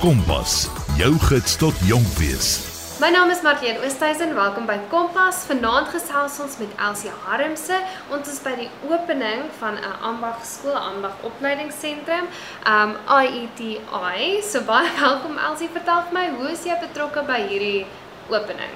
[0.00, 2.46] Kompas, jou gids tot jonk wees.
[3.04, 4.30] My naam is Marlene Oosthuizen.
[4.32, 5.42] Welkom by Kompas.
[5.44, 7.76] Vanaand gesels ons met Elsie Harmse.
[8.08, 12.32] Ons is by die opening van 'n ambag skool, ambag opleidingsentrum,
[12.64, 14.40] um IETI.
[14.40, 15.68] So baie welkom Elsie.
[15.68, 17.86] Vertel vir my, hoe is jy betrokke by hierdie
[18.30, 18.72] opening?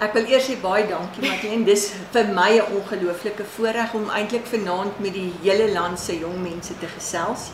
[0.00, 1.66] Ek wil eers sê baie dankie Marlene.
[1.68, 6.40] Dis vir my 'n ongelooflike voorreg om eintlik vanaand met die hele land se jong
[6.40, 7.52] mense te gesels.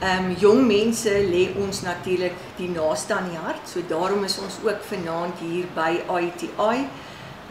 [0.00, 3.66] Ehm um, jong mense lê ons natuurlik die naaste aan die hart.
[3.68, 6.86] So daarom is ons ook vanaand hier by ITI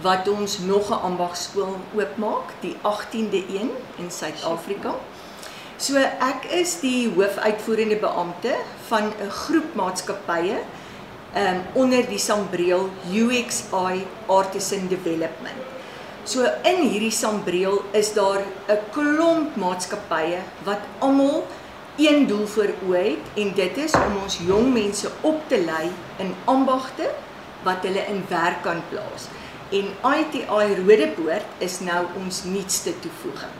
[0.02, 4.96] wat ons nog 'n ambagskool oopmaak, die 18de een in Suid-Afrika.
[5.78, 8.56] So ek is die hoofuitvoerende beampte
[8.88, 10.58] van 'n groep maatskappye
[11.34, 15.62] ehm um, onder die Sambreel UXI Artisan Development.
[16.24, 21.46] So in hierdie Sambreel is daar 'n klomp maatskappye wat almal
[22.00, 25.90] een doel voor oë het en dit is om ons jong mense op te lei
[26.24, 27.10] in ambagte
[27.64, 29.28] wat hulle in werk kan plaas.
[29.70, 30.46] En ITI
[30.80, 33.58] Rodepoort is nou ons nuutste toevoeging.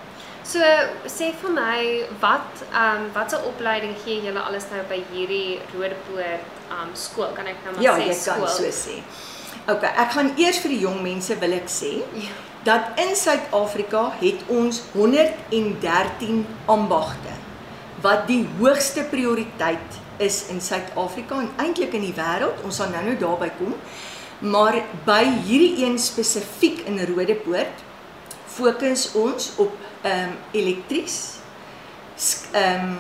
[0.50, 0.66] So
[1.06, 1.82] sê vir my
[2.22, 7.34] wat ehm um, watse opleiding gee julle alles nou by hierdie Rodepoort ehm um, skool?
[7.38, 8.48] Kan ek nou maar ja, sê skool?
[8.48, 8.96] Ja, jy kan so sê.
[9.70, 11.92] OK, ek gaan eers vir die jong mense wil ek sê
[12.24, 12.32] ja.
[12.66, 17.39] dat in Suid-Afrika het ons 113 ambagte
[18.02, 22.64] wat die hoogste prioriteit is in Suid-Afrika en eintlik in die wêreld.
[22.68, 23.76] Ons sal nou-nou daarby kom.
[24.40, 27.86] Maar by hierdie een spesifiek in Rodepoort
[28.50, 31.18] fokus ons op ehm um, elektries
[32.52, 33.00] ehm um,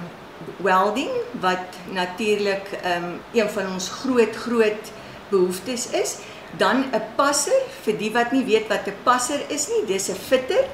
[0.63, 1.11] welding
[1.43, 4.91] wat natuurlik ehm um, een van ons groot groot
[5.29, 6.17] behoeftes is.
[6.57, 10.15] Dan 'n passer vir die wat nie weet wat 'n passer is nie, dis 'n
[10.15, 10.65] fitter.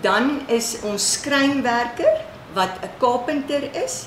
[0.00, 4.06] Dan is ons skrynwerker wat 'n carpenter is,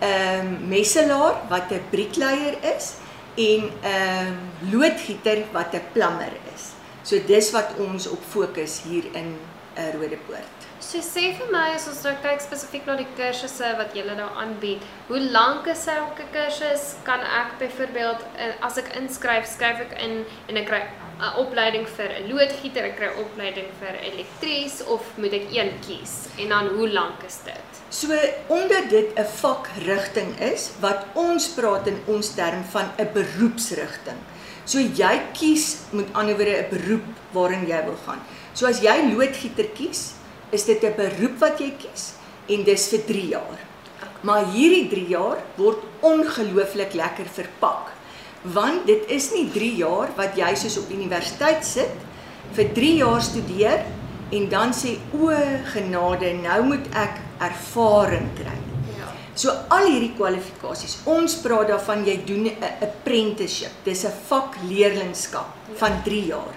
[0.00, 2.94] 'n um, messelaar wat 'n briekleier is
[3.34, 3.72] en 'n
[4.26, 4.36] um,
[4.72, 6.62] loodgieter wat 'n plammer is.
[7.02, 9.38] So dis wat ons op fokus hier in
[9.78, 10.58] uh, Rodepoort.
[10.78, 14.28] So sê vir my as ons nou kyk spesifiek na die kursusse wat julle nou
[14.40, 16.94] aanbied, hoe lank is elke kursus?
[17.04, 20.82] Kan ek byvoorbeeld eh, as ek inskryf, skryf ek in en ek kry
[21.18, 26.30] 'n opleiding vir 'n loodgieter, ek kry opleiding vir elektries of moet ek een kies?
[26.38, 27.80] En dan hoe lank is dit?
[27.90, 28.14] So
[28.46, 34.20] omdat dit 'n vakrigting is wat ons praat in ons term van 'n beroepsrigting.
[34.64, 38.22] So jy kies met ander woorde 'n beroep waarin jy wil gaan.
[38.52, 40.12] So as jy loodgieter kies,
[40.50, 42.12] is dit 'n beroep wat jy kies
[42.46, 43.58] en dis vir 3 jaar.
[44.20, 47.97] Maar hierdie 3 jaar word ongelooflik lekker verpak
[48.42, 51.94] want dit is nie 3 jaar wat jy soos op universiteit sit
[52.54, 53.82] vir 3 jaar studeer
[54.32, 55.32] en dan sê o
[55.72, 58.56] genade nou moet ek ervaring kry.
[58.98, 59.08] Ja.
[59.34, 60.98] So al hierdie kwalifikasies.
[61.08, 63.72] Ons praat daarvan jy doen 'n apprenticeship.
[63.84, 65.74] Dis 'n vakleerlingskap ja.
[65.76, 66.54] van 3 jaar.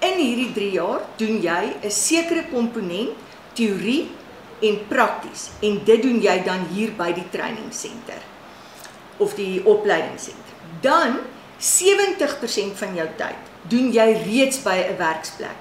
[0.00, 3.14] In hierdie 3 jaar doen jy 'n sekere komponent
[3.54, 4.10] teorie
[4.60, 8.20] en prakties en dit doen jy dan hier by die training center
[9.18, 10.44] of die opleidingsentrum
[10.80, 11.18] dan
[11.58, 15.60] 70% van jou tyd doen jy reeds by 'n werksplek.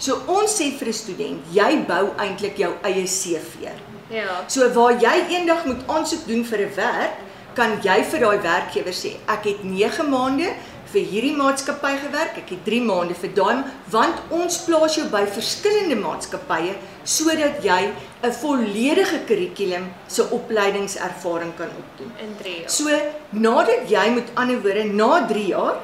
[0.00, 3.68] So ons sê vir 'n student, jy bou eintlik jou eie CV.
[4.10, 4.44] Ja.
[4.46, 7.16] So waar jy eendag moet aansoek doen vir 'n werk,
[7.54, 10.52] kan jy vir daai werkgewer sê, ek het 9 maande
[10.92, 12.38] vir hierdie maatskappy gewerk.
[12.42, 16.74] Ek het 3 maande vir daai want ons plaas jou by verskillende maatskappye
[17.04, 17.92] sodat jy
[18.22, 22.70] 'n volledige kurrikulum se opleidingservaring kan opdoen in 3 jaar.
[22.70, 22.88] So
[23.32, 25.76] nadat jy met ander woorde na 3 jaar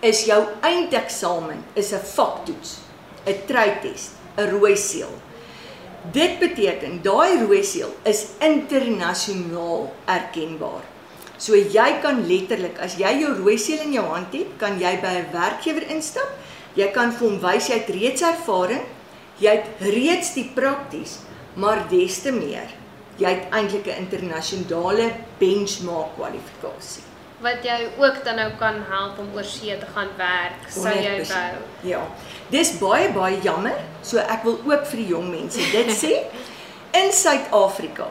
[0.00, 2.78] is jou eindeksamen is 'n vaktoets,
[3.26, 5.14] 'n treites, 'n rooi seël.
[6.12, 10.93] Dit beteken daai rooi seël is internasionaal erkenbaar.
[11.44, 14.94] So jy kan letterlik as jy jou rooi seël in jou hand het, kan jy
[15.02, 16.30] by 'n werkgewer instap.
[16.74, 18.84] Jy kan vir hom wys jy het reeds ervaring.
[19.38, 21.18] Jy het reeds die prakties,
[21.56, 22.70] maar des te meer,
[23.18, 27.04] jy het eintlik 'n internasionale benchmark kwalifikasie
[27.44, 31.16] wat jy ook dan nou kan help om oor see te gaan werk, sou jy
[31.28, 31.62] wou.
[31.82, 32.00] Ja.
[32.52, 33.76] Dis baie baie jammer.
[34.02, 36.12] So ek wil ook vir die jong mense dit sê.
[36.94, 38.08] In Suid-Afrika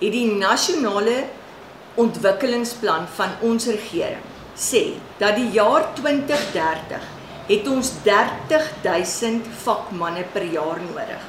[0.00, 1.26] het die nasionale
[1.96, 4.24] ontwikkelingsplan van ons regering
[4.56, 7.02] sê dat die jaar 2030
[7.46, 11.22] het ons 30000 vakmanne per jaar nodig.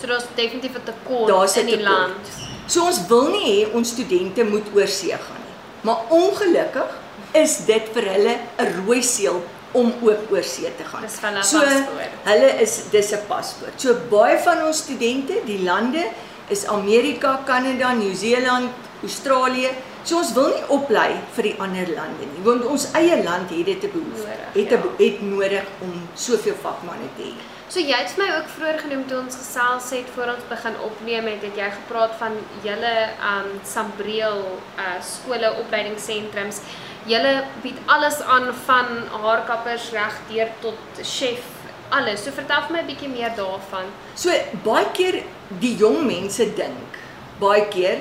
[0.00, 1.90] So daar's definitief 'n tekort in die tekort.
[1.90, 2.24] land.
[2.66, 5.56] So ons wil nie hê ons studente moet oorsee gaan nie.
[5.80, 6.90] Maar ongelukkig
[7.32, 9.42] is dit vir hulle 'n rooi seël
[9.72, 11.02] om ook oorsee te gaan.
[11.02, 12.12] Dis van 'n so, paspoort.
[12.24, 13.80] Hulle is dis 'n paspoort.
[13.80, 16.06] So baie van ons studente, die lande
[16.48, 18.70] is Amerika, Kanada, Nieu-Seeland,
[19.02, 19.70] Australië,
[20.08, 23.66] So ons wil nie oplei vir die ander lande nie, want ons eie land het
[23.66, 24.22] dit te behoef.
[24.22, 24.76] Nodig, Het ja.
[24.76, 27.32] 'n be- het nodig om soveel vakmanne te hê.
[27.68, 30.74] So jy het vir my ook vroeër genoem toe ons gesels het voor ons begin
[30.84, 34.40] opneem het, het jy gepraat van julle um Sambreel
[34.78, 36.60] uh skole opleidingssentrums.
[37.06, 38.86] Julle bied alles aan van
[39.22, 41.42] haarkappers reg deur tot chef,
[41.90, 42.24] alles.
[42.24, 43.84] So vertel vir my 'n bietjie meer daarvan.
[44.14, 44.30] So
[44.64, 46.96] baie keer die jong mense dink,
[47.38, 47.98] baie keer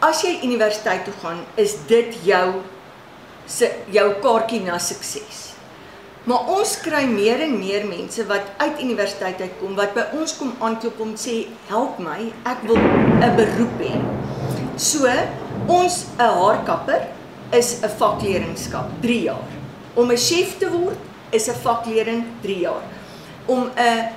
[0.00, 2.62] as jy universiteit toe gaan, is dit jou
[3.48, 5.48] se jou kaartjie na sukses.
[6.28, 10.52] Maar ons kry meer en meer mense wat uit universiteit uitkom wat by ons kom
[10.60, 11.38] aanklop om sê
[11.70, 13.94] help my, ek wil 'n beroep hê.
[14.76, 15.08] So
[15.66, 17.08] ons 'n haarkapper
[17.52, 19.48] is 'n vakleerlingskap 3 jaar.
[19.94, 20.98] Om 'n chef te word
[21.32, 22.84] is 'n vakleerling 3 jaar.
[23.46, 24.08] Om 'n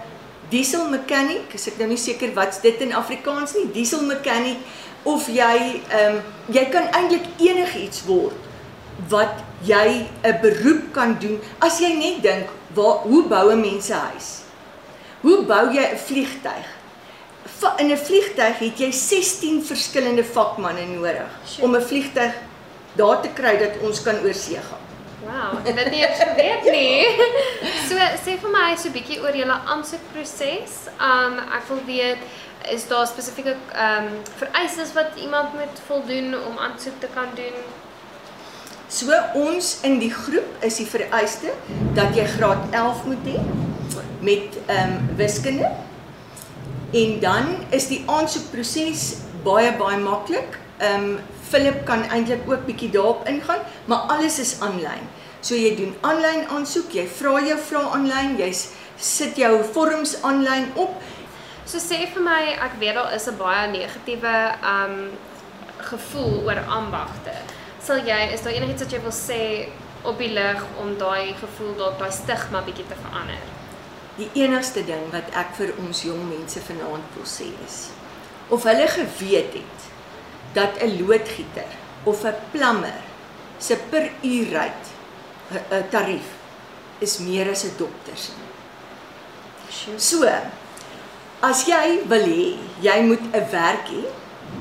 [0.49, 4.57] diesel mechanic, is ek nou nie seker wat's dit in Afrikaans nie, diesel mechanic
[5.03, 6.21] of jy ehm um,
[6.51, 8.35] jy kan eintlik enigiets word
[9.09, 13.89] wat jy 'n beroep kan doen as jy net dink waar hoe bou 'n mens
[13.89, 14.41] 'n huis?
[15.21, 16.67] Hoe bou jy 'n vliegtyg?
[17.77, 21.63] In 'n vliegtyg het jy 16 verskillende vakmanne nodig Sjoe.
[21.63, 22.33] om 'n vliegtyg
[22.95, 24.81] daar te kry dat ons kan oorsee gaan.
[25.21, 27.05] Wow, ek het nie eens geweet nie.
[27.87, 30.73] So sê vir my so 'n bietjie oor julle aansoekproses.
[30.99, 32.17] Um ek wil weet
[32.69, 37.57] is daar spesifieke um vereistes wat iemand moet voldoen om aansoek te kan doen?
[38.91, 41.53] So ons in die groep is die vereiste
[41.95, 43.37] dat jy graad 11 moet hê
[44.21, 45.69] met ehm um, wiskunde.
[46.91, 50.59] En dan is die aansoekproses baie baie maklik.
[50.77, 51.19] Ehm um,
[51.51, 55.07] Philip kan eintlik ook bietjie daarop ingaan, maar alles is aanlyn.
[55.41, 58.51] So jy doen aanlyn aansoek, jy vra jou vrae aanlyn, jy
[59.01, 60.95] sit jou vorms aanlyn op.
[61.65, 64.35] So sê vir my, ek weet daar is 'n baie negatiewe
[64.75, 64.95] um
[65.77, 67.35] gevoel oor ambagte.
[67.83, 69.69] Sal jy is daar enigiets wat jy wil sê
[70.03, 73.41] op die lig om daai gevoel dalk daai stigma bietjie te verander?
[74.17, 77.89] Die enigste ding wat ek vir ons jong mense vanaand wil sê is
[78.51, 79.79] of hulle geweet het
[80.53, 81.71] dat 'n loodgieter
[82.03, 82.99] of 'n plammer
[83.57, 84.85] se per uurryt
[85.51, 86.29] 'n tarief
[86.99, 88.31] is meer as 'n dokter se.
[89.97, 90.27] So,
[91.41, 92.53] as jy wil hê
[92.85, 94.03] jy moet 'n werk hê,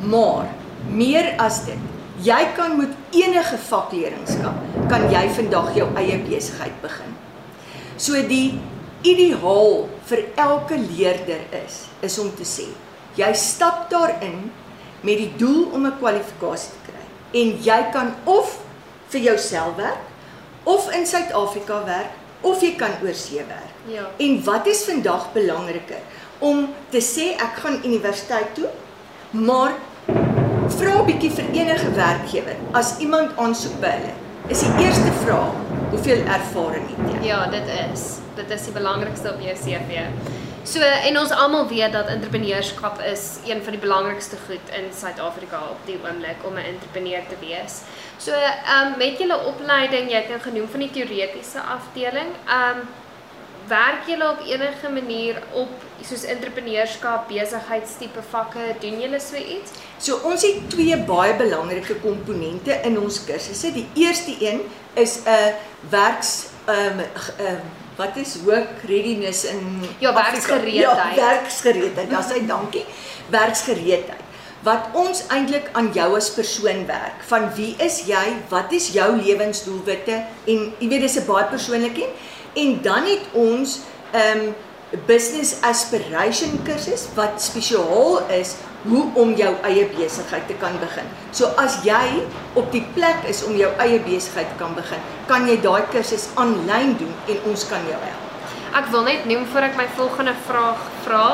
[0.03, 0.49] maar
[0.88, 1.79] meer as dit,
[2.25, 4.56] jy kan met enige vakleerlingskap
[4.88, 7.17] kan jy vandag jou eie besigheid begin.
[7.97, 8.59] So die
[9.03, 12.69] ideaal vir elke leerder is is om te sê,
[13.17, 14.50] jy stap daarin
[15.03, 18.59] met die doel om 'n kwalifikasie te kry en jy kan of
[19.09, 20.05] vir jouself werk
[20.65, 23.75] of in Suid-Afrika werk of jy kan oorsee werk.
[23.88, 24.09] Ja.
[24.17, 26.00] En wat is vandag belangriker?
[26.40, 28.69] Om te sê ek gaan universiteit toe,
[29.31, 29.76] maar
[30.78, 34.14] vra 'n bietjie vir enige werkgewer as iemand aansoek by hulle.
[34.48, 35.54] Is die eerste vraag,
[35.90, 37.26] hoeveel ervaring het jy?
[37.28, 38.19] Ja, dit is.
[38.34, 40.06] Dit is die belangrikste op jou CV.
[40.62, 45.60] So en ons almal weet dat entrepreneurskap is een van die belangrikste goed in Suid-Afrika
[45.70, 47.82] op die oomblik om 'n entrepreneur te wees.
[48.19, 52.76] So ehm um, met julle opleiding, jy het nou genoem van die teoretiese afdeling, ehm
[52.76, 52.88] um,
[53.70, 55.70] werk julle op enige manier op
[56.05, 59.76] soos entrepreneurskap, besigheidstipe vakke, doen julle so iets?
[60.02, 63.72] So ons het twee baie belangrike komponente in ons kursusse.
[63.76, 64.64] Die eerste een
[64.94, 65.55] is 'n
[65.91, 67.06] werks ehm um,
[67.46, 67.60] uh,
[67.96, 71.15] wat is work readiness in Ja, werksgereedheid.
[71.15, 72.10] Ja, werksgereedheid.
[72.10, 72.84] Dis hy, dankie.
[73.29, 74.29] Werksgereedheid.
[74.62, 77.22] Wat ons eintlik aan jou as persoon werk.
[77.29, 78.24] Van wie is jy?
[78.48, 80.24] Wat is jou lewensdoelwitte?
[80.44, 82.12] En jy weet dis 'n baie persoonlike een.
[82.54, 83.80] En dan het ons
[84.10, 84.54] ehm um,
[85.06, 91.06] business aspiration kursus wat spesiaal is hoe om jou eie besigheid te kan begin.
[91.30, 92.24] So as jy
[92.58, 96.30] op die plek is om jou eie besigheid te kan begin, kan jy daai kursus
[96.40, 98.26] aanlyn doen en ons kan jou help.
[98.80, 101.24] Ek wil net noem voor ek my volgende vraag vra.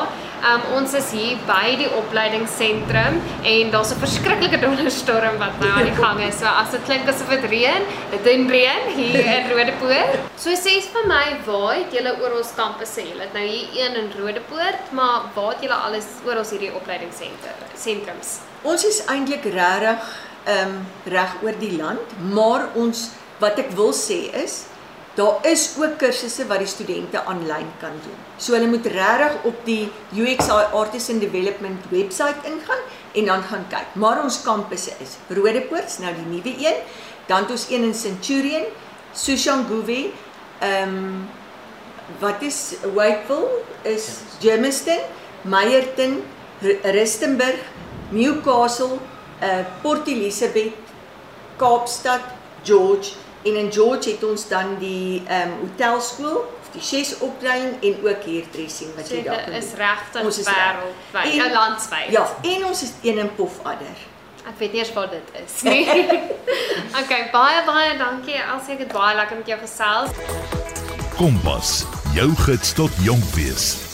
[0.45, 5.89] Um ons is hier by die opleidingsentrum en daar's 'n verskriklike donderstorm wat nou aan
[5.89, 6.37] die gang is.
[6.39, 10.19] So as dit klink asof dit reën, dit doen reën hier in Rodepoort.
[10.37, 13.01] So sê vir my, waar het julle oor ons kampusse?
[13.01, 16.73] Julle het nou hier een in Rodepoort, maar waar het julle alles oor ons hierdie
[16.73, 18.39] opleidingsentrum sentrums?
[18.61, 20.01] Ons is eintlik regtig
[20.47, 24.65] ehm um, reg oor die land, maar ons wat ek wil sê is
[25.17, 28.17] daar is ook kursusse wat die studente aanlyn kan doen.
[28.37, 32.83] So hulle moet regtig op die UXI Artisan Development webwerf ingaan
[33.17, 33.95] en dan gaan kyk.
[33.97, 36.85] Maar ons kampusse is Rodepoort, nou die nuwe een,
[37.25, 38.69] dan het ons een in Centurion,
[39.13, 40.11] Soshanguve,
[40.59, 41.27] ehm um,
[42.19, 43.49] wat is Wakeville
[43.81, 44.05] is
[44.39, 45.01] Germiston,
[45.41, 46.21] Meyerton,
[46.83, 47.59] Rustenburg,
[48.09, 48.99] Newcastle,
[49.41, 50.73] uh Port Elizabeth
[51.57, 52.21] Kaapstad,
[52.63, 57.77] George en in George het ons dan die ehm um, hotelskool of die SES opleiding
[57.81, 59.77] en ook hairdressing wat So jy daar dit kan doen.
[59.77, 60.55] regtig Ons is reg.
[60.55, 62.11] wêreldwyd, ja, landwyd.
[62.11, 63.97] Ja, en ons is een in Pofadder.
[64.47, 65.83] Ek weet nie eens wat dit is nie.
[67.01, 68.35] okay, baie baie dankie.
[68.35, 70.09] Elsie, ek het baie lekker met jou gesels.
[71.17, 73.86] Kompas, jou gids tot jonk wees.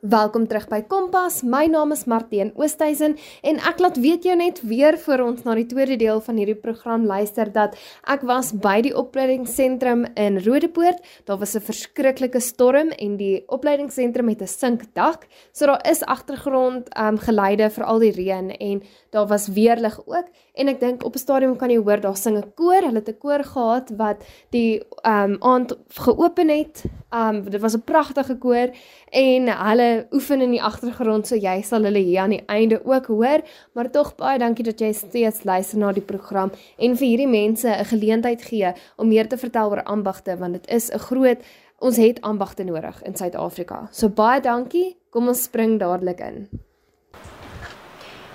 [0.00, 1.42] Welkom terug by Kompas.
[1.44, 5.52] My naam is Martien Oosthuizen en ek laat weet jou net weer voor ons na
[5.58, 7.76] die tweede deel van hierdie program luister dat
[8.08, 11.04] ek was by die opleidingsentrum in Rodepoort.
[11.28, 15.28] Daar was 'n verskriklike storm en die opleidingsentrum het 'n sinkdak.
[15.52, 20.00] So daar is agtergrond ehm um, geluide vir al die reën en daar was weerlig
[20.06, 22.82] ook en ek dink op 'n stadium kan jy hoor daar sing 'n koor.
[22.82, 26.84] Hulle het 'n koor gehad wat die ehm um, aand geopen het.
[27.10, 28.70] Ehm um, dit was 'n pragtige koor
[29.10, 33.06] en hulle oefen in die agtergrond so jy sal hulle hier aan die einde ook
[33.06, 33.42] hoor.
[33.74, 37.68] Maar tog baie dankie dat jy steeds luister na die program en vir hierdie mense
[37.68, 41.38] 'n geleentheid gee om meer te vertel oor ambagte want dit is 'n groot
[41.78, 43.88] ons het ambagte nodig in Suid-Afrika.
[43.90, 46.48] So baie dankie kom ons spring dadelik in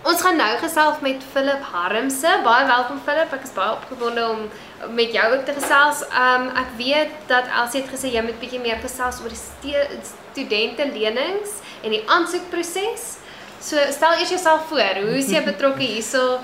[0.05, 2.29] Ons gaan nou gesels met Philip Harmse.
[2.45, 3.31] Baie welkom Philip.
[3.33, 4.43] Ek is baie opgewonde om
[4.93, 6.03] met jou ook te gesels.
[6.13, 9.33] Um ek weet dat Elsie het gesê jy moet bietjie meer gesels oor
[9.63, 9.74] die
[10.05, 13.07] studente lenings en die aansoekproses.
[13.57, 15.01] So stel eers jouself voor.
[15.07, 16.38] Hoe is jy betrokke hierso?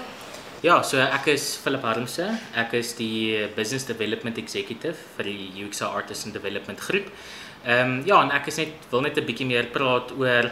[0.65, 2.31] Ja, so ek is Philip Harmse.
[2.57, 7.13] Ek is die Business Development Executive vir die UXA Artists and Development groep.
[7.61, 10.49] Ehm um, ja, en ek is net wil net 'n bietjie meer praat oor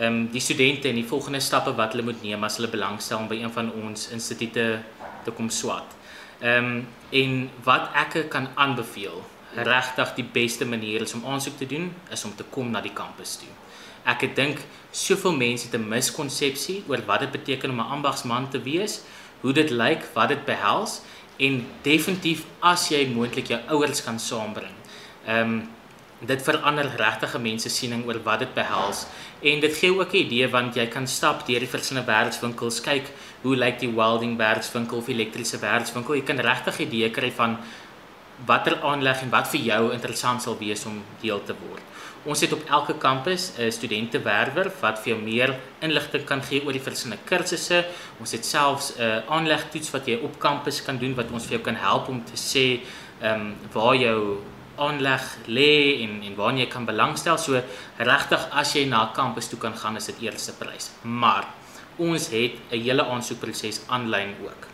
[0.00, 3.18] ehm um, die studente en die volgende stappe wat hulle moet neem as hulle belangstel
[3.18, 4.50] om by een van ons instituie
[5.24, 5.96] te kom swat.
[6.40, 9.20] Ehm um, en wat ek kan aanbeveel,
[9.54, 12.94] regtig die beste manier is om aansoek te doen is om te kom na die
[12.94, 13.50] kampus toe.
[14.08, 18.48] Ek het dink soveel mense het 'n miskonsepsie oor wat dit beteken om 'n ambagsman
[18.50, 19.02] te wees,
[19.40, 21.00] hoe dit lyk, wat dit behels
[21.36, 24.74] en definitief as jy moontlik jou ouers kan saambring.
[25.26, 25.68] Ehm um,
[26.20, 29.06] dit verander regtig mense siening oor wat dit behels
[29.42, 33.12] en dit gee ook 'n idee want jy kan stap deur die verskillende werkswinkels kyk
[33.42, 37.58] hoe lyk die welding werkswinkel of elektriese werkswinkel jy kan regtig 'n idee kry van
[38.46, 41.82] watter aanleg en wat vir jou interessant sal wees om deel te word.
[42.28, 46.72] Ons het op elke kampus 'n studentewerwer wat vir jou meer inligting kan gee oor
[46.72, 47.84] die verskillende kursusse.
[48.20, 51.62] Ons het selfs 'n aanlegtoets wat jy op kampus kan doen wat ons vir jou
[51.62, 52.80] kan help om te sê
[53.22, 54.38] ehm um, waar jou
[54.80, 57.38] aanleg lê en en waar jy kan belangstel.
[57.38, 57.60] So
[57.98, 60.90] regtig as jy na 'n kampus toe kan gaan is dit eerste prys.
[61.02, 61.44] Maar
[61.98, 64.66] ons het 'n hele aansoekproses aanlyn ook.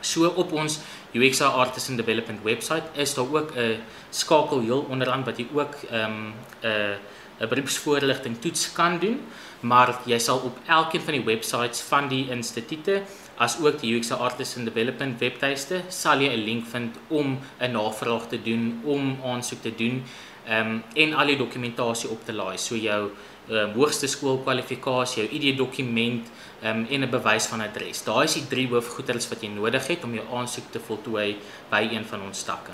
[0.00, 0.80] So op ons
[1.12, 3.80] UXA Artists and Development website is daar ook 'n
[4.10, 6.98] skakel heel onderaan wat jy ook ehm um, 'n
[7.40, 9.20] 'n beroepsvoorligting toets kan doen,
[9.60, 13.02] maar jy sal op elkeen van die websites van die instituie
[13.40, 17.72] as ook die UXA Artists and Development webtuiste sal jy 'n link vind om 'n
[17.72, 20.04] navraag te doen, om aansoek te doen
[20.46, 22.58] ehm um, en al die dokumentasie op te laai.
[22.58, 23.10] So jou
[23.50, 26.26] um, hoogste skoolkwalifikasie, jou ID-dokument
[26.62, 28.04] um, en 'n bewys van adres.
[28.04, 31.36] Daai is die drie hoofgoeders wat jy nodig het om jou aansoek te voltooi
[31.70, 32.72] by een van ons takke.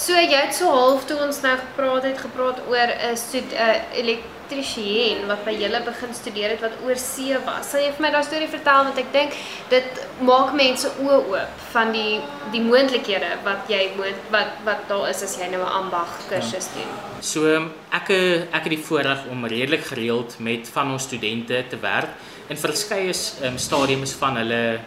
[0.00, 3.80] So jy het so half toe ons nou gepraat het, gepraat oor 'n stud 'n
[4.00, 7.70] elektriesien wat by julle begin studeer het wat oor see was.
[7.70, 9.32] Sal jy vir my daai storie vertel want ek dink
[9.68, 9.90] dit
[10.20, 12.20] maak mense oë oop van die
[12.52, 16.68] die moontlikhede wat jy moet wat wat daar is as jy nou 'n ambag kursus
[16.74, 16.90] doen.
[17.20, 17.44] So
[17.92, 18.10] ek
[18.56, 22.08] ek het die voorreg om redelik gereeld met van ons studente te werk
[22.48, 24.80] in verskeie um, stadiums van hulle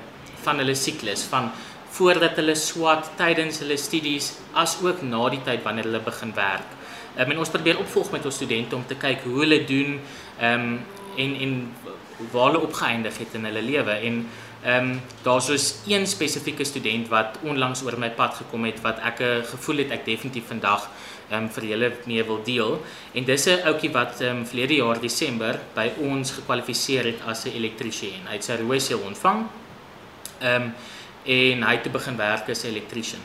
[0.44, 1.52] van hulle siklus van
[1.94, 6.70] voordat hulle swat tydens hulle studies as ook na die tyd wanneer hulle begin werk.
[7.18, 10.00] Um, en ons probeer opvolg met ons studente om te kyk hoe hulle doen
[10.40, 10.80] ehm um,
[11.14, 11.52] en en
[12.32, 14.16] waar hulle opgeëindig het in hulle lewe en
[14.64, 19.00] ehm um, daar's soos een spesifieke student wat onlangs oor my pad gekom het wat
[19.10, 20.90] ek 'n gevoel het ek definitief vandag
[21.30, 22.82] ehm um, vir julle mee wil deel
[23.14, 27.46] en dis 'n ouetjie wat ehm um, verlede jaar Desember by ons gekwalifiseer het as
[27.46, 28.26] 'n elektriesien.
[28.26, 29.46] Hy het sy rooi seël ontvang.
[30.40, 30.74] Ehm um,
[31.26, 33.22] en hy het begin werk as 'n elektriesien.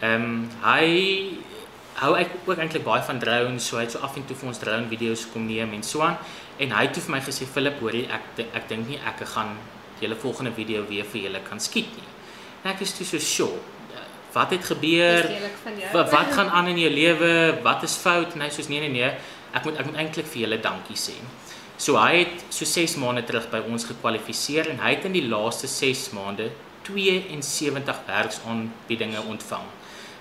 [0.00, 0.86] Ehm um, hy
[1.94, 4.48] hou ek ook eintlik baie van drones, so hy het so af en toe vir
[4.48, 6.16] ons drone video's kom neem en so aan.
[6.58, 9.56] En hy het toe vir my gesê Philip, hoorie, ek ek dink nie ek gaan
[10.00, 12.08] julle volgende video weer vir julle kan skiet nie.
[12.64, 13.60] En ek is toe so sure.
[14.32, 15.28] Wat het gebeur?
[15.92, 17.62] Wat, wat gaan aan in jou lewe?
[17.62, 18.34] Wat is fout?
[18.34, 19.12] En hy sê nee nee nee,
[19.52, 21.16] ek moet ek moet eintlik vir julle dankie sê.
[21.76, 25.26] So hy het so 6 maande terug by ons gekwalifiseer en hy het in die
[25.28, 26.50] laaste 6 maande
[26.82, 29.66] 72 werksaanbiedinge ontvang.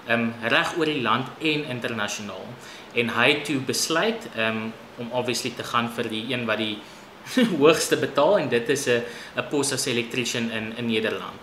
[0.09, 2.45] Um reg oor die land en internasionaal.
[2.93, 6.77] En hy het toe besluit um om obviously te gaan vir die een wat die
[7.61, 9.03] hoogste betaal en dit is 'n
[9.37, 11.41] 'n pos as electrician in in Nederland.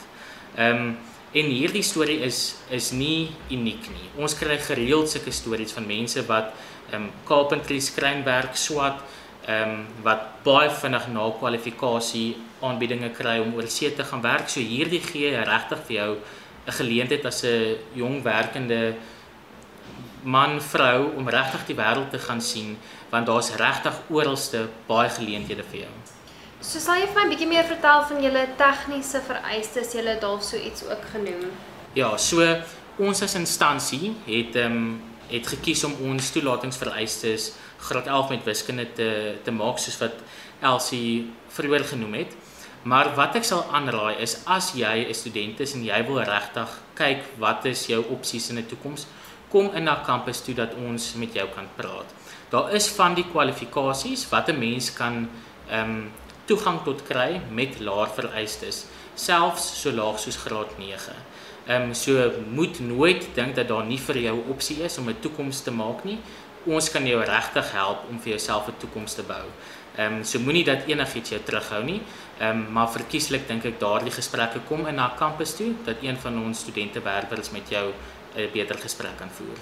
[0.56, 0.98] Um
[1.36, 4.06] En hierdie storie is is nie uniek nie.
[4.16, 6.54] Ons kry gereeld sulke stories van mense wat
[6.88, 9.02] ehm um, carpentry skrynwerk swat
[9.44, 14.48] ehm um, wat baie vinnig na kwalifikasie aanbiedinge kry om oor see te gaan werk.
[14.48, 16.16] So hierdie gee regtig vir jou
[16.66, 18.94] 'n geleentheid as 'n jong werkende
[20.22, 22.76] man vrou om regtig die wêreld te gaan sien
[23.10, 25.94] want daar's regtig oralste baie geleenthede vir jou.
[26.60, 30.20] So sal jy vir my 'n bietjie meer vertel van julle tegniese vereistes, julle het
[30.20, 31.50] dalk so iets ook genoem.
[31.94, 32.42] Ja, so
[32.98, 38.92] ons as instansie het ehm um, het gekies om ons toelatingsvereistes graad 11 met wiskunde
[38.92, 40.14] te te maak soos wat
[40.60, 42.36] Elsie vroeër genoem het.
[42.88, 46.70] Maar wat ek sal aanraai is as jy 'n student is en jy wil regtig
[47.00, 49.06] kyk wat is jou opsies in die toekoms,
[49.52, 52.08] kom in na kampus toe dat ons met jou kan praat.
[52.50, 55.28] Daar is van die kwalifikasies wat 'n mens kan
[55.70, 56.12] ehm um,
[56.46, 61.12] toegang tot kry met laer vereistes, selfs so laag soos graad 9.
[61.66, 65.08] Ehm um, so moet nooit dink dat daar nie vir jou 'n opsie is om
[65.08, 66.18] 'n toekoms te maak nie.
[66.66, 69.46] Ons kan jou regtig help om vir jouself 'n toekoms te bou.
[69.98, 71.98] Ehm um, so moenie dat enigiets jou terughou nie.
[72.38, 76.18] Ehm um, maar verkieslik dink ek daardie gesprekke kom in na kampus toe dat een
[76.22, 77.90] van ons studente werkers met jou
[78.36, 79.58] 'n beter gesprek kan voer.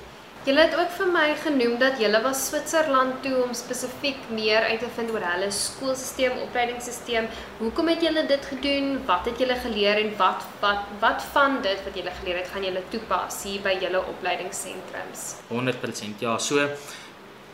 [0.46, 4.78] Julle het ook vir my genoem dat julle was Switserland toe om spesifiek meer uit
[4.78, 7.26] te vind oor hulle skoolstelsel, opleidingsstelsel.
[7.58, 9.00] Hoekom het julle dit gedoen?
[9.08, 12.68] Wat het julle geleer en wat wat wat van dit wat julle geleer het gaan
[12.68, 15.26] julle toepas hier by julle opleidingssentrums?
[15.50, 16.38] 100% ja.
[16.38, 16.68] So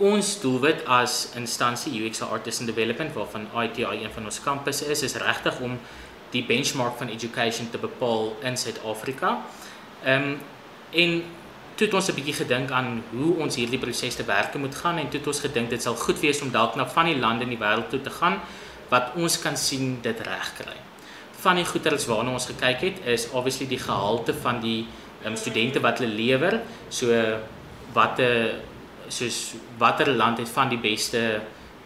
[0.02, 5.02] ons doelwit as instansie UX Artists and Development waarvan ITI een van ons kampusse is,
[5.06, 5.78] is regtig om
[6.34, 9.38] die benchmark van education te bepaal in Suid-Afrika.
[10.04, 10.40] Ehm um,
[10.92, 11.22] en
[11.74, 14.98] toe het ons 'n bietjie gedink aan hoe ons hierdie proses te werk moet gaan
[14.98, 17.44] en toe het ons gedink dit sal goed wees om dalk na van die lande
[17.44, 18.40] in die wêreld toe te gaan
[18.88, 20.76] wat ons kan sien dit regkry.
[21.40, 24.86] Van die goeders waarna ons gekyk het is obviously die gehalte van die
[25.24, 27.08] um, studente wat hulle lewer, so
[27.92, 28.60] watter
[29.12, 31.40] soos watter land het van die beste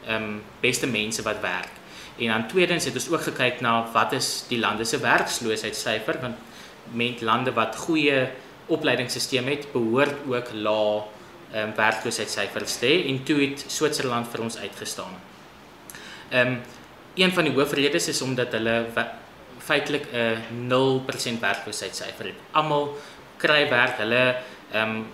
[0.06, 1.72] ehm um, beste mense wat werk.
[2.18, 6.36] En dan tweedens het ons ook gekyk na wat is die lande se werksloosheidssyfer want
[6.92, 8.28] met lande wat goeie
[8.66, 11.02] opleidingsstelsel het, behoort ook lae
[11.52, 15.20] ehm um, werkloosheidssyfers te hê en toe het Switserland vir ons uitgestaan.
[16.30, 16.60] Ehm um,
[17.16, 18.86] een van die hoofredes is omdat hulle
[19.58, 22.40] feitelik 'n 0% werkloosheidssyfer het.
[22.50, 22.96] Almal
[23.36, 24.36] kry werk, hulle
[24.72, 25.06] ehm um,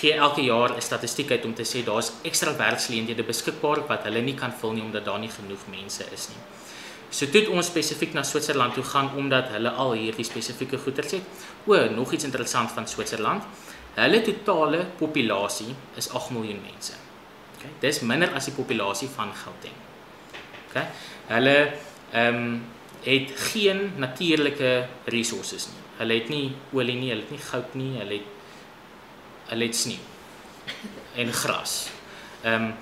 [0.00, 4.20] gee elke jaar 'n statistiek uit om te sê daar's ekstra werksleenthede beskikbaar wat hulle
[4.20, 6.42] nie kan vul nie omdat daar nie genoeg mense is nie.
[7.10, 11.04] So toe het ons spesifiek na Switserland toe gaan omdat hulle al hierdie spesifieke goeder
[11.04, 11.22] het.
[11.66, 13.42] O, nog iets interessant van Switserland.
[13.94, 16.92] Hulle totale populasie is 8 miljoen mense.
[17.54, 19.78] OK, dis minder as die populasie van Gauteng.
[20.68, 20.82] OK.
[21.26, 21.72] Hulle
[22.12, 22.62] ehm um,
[23.04, 25.82] het geen natuurlike hulpbronne nie.
[25.98, 28.33] Hulle het nie olie nie, hulle het nie goud nie, hulle het
[29.48, 29.98] het sneeu
[31.14, 31.88] en gras.
[32.42, 32.74] Ehm um,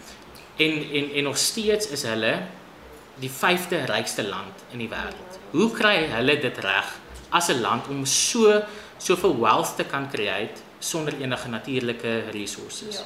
[0.56, 2.42] en en en nog steeds is hulle
[3.14, 5.38] die 5de rykste land in die wêreld.
[5.50, 6.98] Hoe kry hulle dit reg
[7.30, 8.62] as 'n land om so
[8.96, 12.90] soveel wealth te kan create sonder enige natuurlike hulpbronne?
[12.90, 13.04] Ja.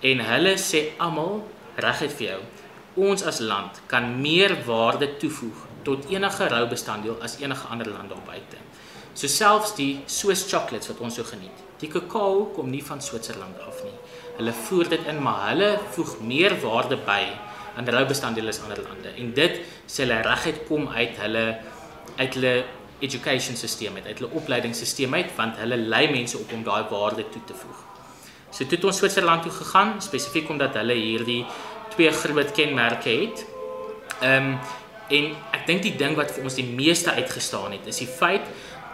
[0.00, 2.40] En hulle sê almal reguit vir jou,
[2.94, 8.08] ons as land kan meer waarde toevoeg tot enige rou bestanddeel as enige ander land
[8.08, 8.56] daar buite.
[9.14, 11.58] So selfs die Swiss chocolates wat ons so geniet.
[11.82, 13.94] Die kakao kom nie van Switserland af nie.
[14.38, 17.24] Hulle voer dit in, maar hulle voeg meer waarde by
[17.76, 21.44] aan rou bestanddele is ander lande en dit sê hulle reguit kom uit hulle
[22.18, 22.52] uit hulle
[23.02, 27.24] education stelsel uit, uit hulle opleidingsstelsel uit want hulle lei mense op om daai waarde
[27.32, 27.80] toe te voeg.
[28.52, 31.42] So toe het ons Switserland toe gegaan spesifiek omdat hulle hierdie
[31.94, 33.44] twee groot kenmerke het.
[34.20, 34.56] Ehm um,
[35.12, 38.46] en ek dink die ding wat vir ons die meeste uitgestaan het is die feit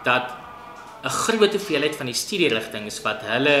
[0.03, 0.33] dat
[1.03, 3.57] 'n groot hoeveelheid van die studierigtinge wat hulle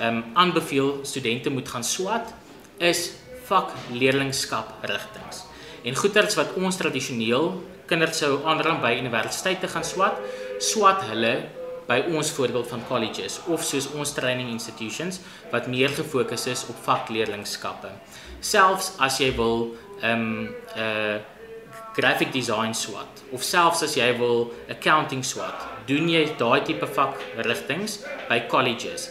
[0.00, 2.34] ehm um, aanbeveel studente moet gaan swat
[2.78, 3.10] is
[3.48, 5.44] vak leerlingskap rigtings.
[5.82, 10.18] En goeters wat ons tradisioneel kinders sou aanraai by universiteite gaan swat,
[10.58, 11.48] swat hulle
[11.86, 15.20] by ons voorbeeld van colleges of soos ons training institutions
[15.52, 17.90] wat meer gefokus is op vakleerlingskappe.
[18.40, 21.16] Selfs as jy wil ehm um, 'n uh,
[21.96, 28.02] graphic design swat of selfs as jy wil accounting swat, doen jy daai tipe vakrigtings
[28.28, 29.08] by colleges.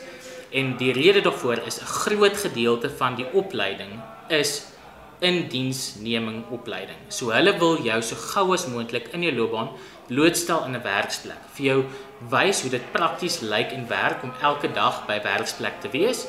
[0.56, 4.66] En die rede daarvoor is 'n groot gedeelte van die opleiding is
[5.20, 6.98] indiensneming opleiding.
[7.08, 9.70] So hulle wil jou so gou as moontlik in jou loopbaan
[10.08, 11.42] blootstel in 'n werksplek.
[11.54, 11.86] Vir jou
[12.30, 16.28] wys hoe dit prakties lyk en werk om elke dag by werksplek te wees.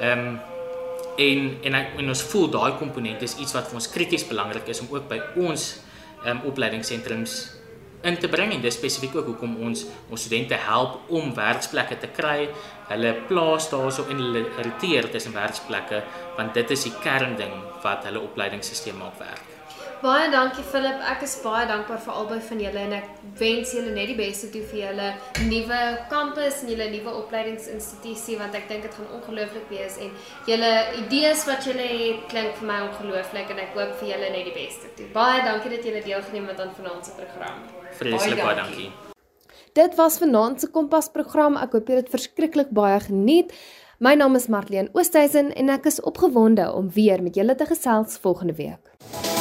[0.00, 0.40] Ehm um,
[1.16, 4.80] en en en ons voel daai komponent is iets wat vir ons krities belangrik is
[4.80, 5.83] om ook by ons
[6.26, 7.36] um, opleidingssentrums
[8.04, 12.10] in te bring en dis spesifiek ook hoekom ons ons studente help om werksplekke te
[12.12, 12.50] kry.
[12.90, 16.04] Hulle plaas daarso en hulle roteer tussen werksplekke
[16.36, 19.53] want dit is die kernding wat hulle opleidingsstelsel maak werk.
[20.04, 20.98] Baie dankie Philip.
[21.08, 23.06] Ek is baie dankbaar vir albei van julle en ek
[23.40, 25.06] wens julle net die beste toe vir julle
[25.48, 25.78] nuwe
[26.10, 30.10] kampus en julle nuwe opleidingsinstitusie want ek dink dit gaan ongelooflik wees en
[30.50, 34.50] julle idees wat julle het klink vir my ongelooflik en ek hoop vir julle net
[34.50, 35.08] die beste toe.
[35.16, 37.64] Baie dankie dat julle deelgeneem het aan vanaand se program.
[38.02, 38.90] Vreeslik baie dankie.
[39.72, 41.56] Dit was vanaand se Kompas program.
[41.56, 43.56] Ek hoop jy het dit verskriklik baie geniet.
[44.04, 48.20] My naam is Marlene Oosthuizen en ek is opgewonde om weer met julle te gesels
[48.20, 49.33] volgende week.